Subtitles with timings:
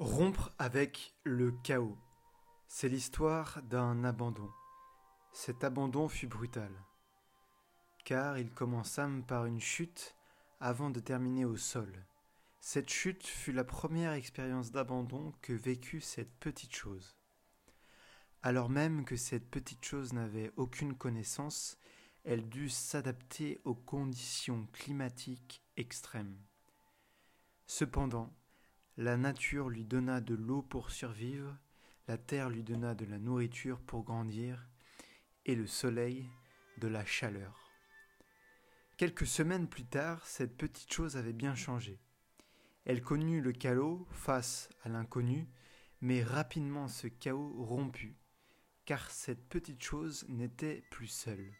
[0.00, 1.96] Rompre avec le chaos.
[2.66, 4.50] C'est l'histoire d'un abandon.
[5.32, 6.72] Cet abandon fut brutal,
[8.04, 10.16] car il commença par une chute
[10.58, 11.92] avant de terminer au sol.
[12.58, 17.16] Cette chute fut la première expérience d'abandon que vécut cette petite chose.
[18.42, 21.78] Alors même que cette petite chose n'avait aucune connaissance,
[22.24, 26.36] elle dut s'adapter aux conditions climatiques extrêmes.
[27.68, 28.34] Cependant,
[28.96, 31.56] la nature lui donna de l'eau pour survivre,
[32.06, 34.68] la terre lui donna de la nourriture pour grandir,
[35.46, 36.28] et le soleil
[36.78, 37.70] de la chaleur.
[38.96, 41.98] Quelques semaines plus tard, cette petite chose avait bien changé.
[42.84, 45.48] Elle connut le chaos face à l'inconnu,
[46.00, 48.16] mais rapidement ce chaos romput,
[48.84, 51.52] car cette petite chose n'était plus seule.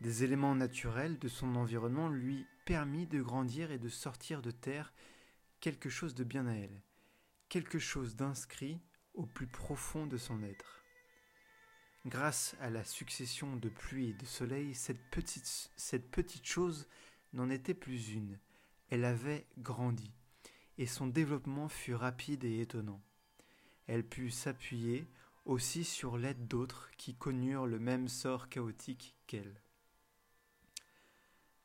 [0.00, 4.92] Des éléments naturels de son environnement lui permit de grandir et de sortir de terre
[5.60, 6.82] quelque chose de bien à elle,
[7.48, 8.80] quelque chose d'inscrit
[9.14, 10.84] au plus profond de son être.
[12.06, 16.86] Grâce à la succession de pluie et de soleil, cette petite, cette petite chose
[17.32, 18.38] n'en était plus une,
[18.88, 20.12] elle avait grandi,
[20.78, 23.02] et son développement fut rapide et étonnant.
[23.86, 25.06] Elle put s'appuyer
[25.44, 29.60] aussi sur l'aide d'autres qui connurent le même sort chaotique qu'elle.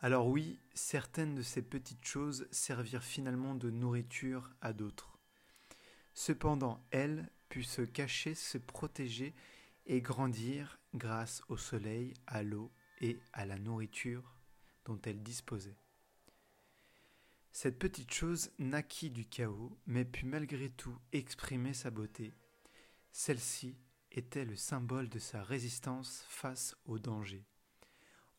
[0.00, 5.18] Alors oui, certaines de ces petites choses servirent finalement de nourriture à d'autres.
[6.14, 9.34] Cependant, elle put se cacher, se protéger
[9.86, 14.34] et grandir grâce au soleil, à l'eau et à la nourriture
[14.84, 15.76] dont elle disposait.
[17.50, 22.32] Cette petite chose naquit du chaos, mais put malgré tout exprimer sa beauté.
[23.10, 23.76] Celle-ci
[24.12, 27.44] était le symbole de sa résistance face au danger.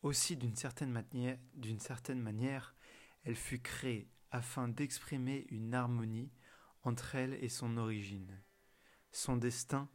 [0.02, 2.74] Aussi, d'une certaine, manière,
[3.24, 6.30] elle fut créée afin d'exprimer une harmonie
[6.82, 8.40] entre elle et son origine.
[9.12, 9.90] Son destin,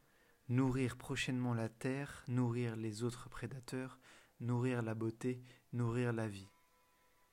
[0.47, 3.99] nourrir prochainement la terre, nourrir les autres prédateurs,
[4.39, 5.41] nourrir la beauté,
[5.73, 6.49] nourrir la vie.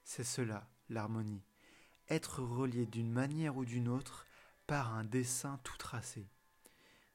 [0.03, 1.45] C'est cela, l'harmonie.
[2.09, 4.27] Être relié d'une manière ou d'une autre
[4.67, 6.27] par un dessin tout tracé,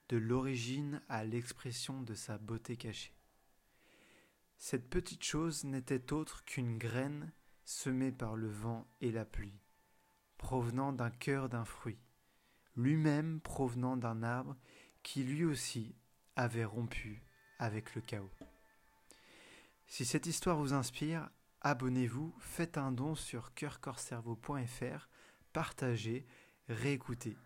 [0.10, 3.17] de l'origine à l'expression de sa beauté cachée.
[4.58, 7.32] Cette petite chose n'était autre qu'une graine
[7.64, 9.60] semée par le vent et la pluie,
[10.38, 12.00] provenant d'un cœur d'un fruit,
[12.76, 14.56] lui-même provenant d'un arbre
[15.04, 15.96] qui lui aussi
[16.36, 17.24] avait rompu
[17.60, 18.32] avec le chaos.
[19.86, 21.30] Si cette histoire vous inspire,
[21.62, 25.08] abonnez-vous, faites un don sur cœurcorcerveau.fr,
[25.54, 26.26] partagez,
[26.68, 27.38] réécoutez.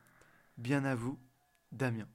[0.57, 1.19] Bien à vous,
[1.71, 2.07] Damien.